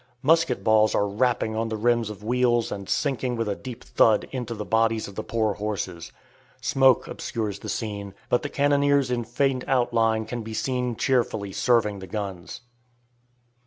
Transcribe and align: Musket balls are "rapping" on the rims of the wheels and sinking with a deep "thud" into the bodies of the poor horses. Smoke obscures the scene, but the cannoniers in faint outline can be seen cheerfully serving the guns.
Musket 0.23 0.63
balls 0.63 0.95
are 0.95 1.07
"rapping" 1.07 1.55
on 1.55 1.69
the 1.69 1.77
rims 1.77 2.09
of 2.09 2.21
the 2.21 2.25
wheels 2.25 2.71
and 2.71 2.89
sinking 2.89 3.35
with 3.35 3.47
a 3.47 3.55
deep 3.55 3.83
"thud" 3.83 4.27
into 4.31 4.55
the 4.55 4.65
bodies 4.65 5.07
of 5.07 5.13
the 5.13 5.23
poor 5.23 5.53
horses. 5.53 6.11
Smoke 6.59 7.07
obscures 7.07 7.59
the 7.59 7.69
scene, 7.69 8.15
but 8.27 8.41
the 8.41 8.49
cannoniers 8.49 9.11
in 9.11 9.23
faint 9.23 9.63
outline 9.67 10.25
can 10.25 10.41
be 10.41 10.55
seen 10.55 10.95
cheerfully 10.95 11.51
serving 11.51 11.99
the 11.99 12.07
guns. 12.07 12.61